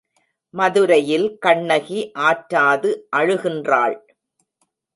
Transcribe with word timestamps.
மதுரையில் 0.53 1.27
கண்ணகி 1.45 1.99
ஆற்றாது 2.19 2.91
அழுகின்றாள். 3.15 3.97